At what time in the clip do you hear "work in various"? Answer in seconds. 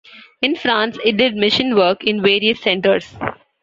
1.75-2.59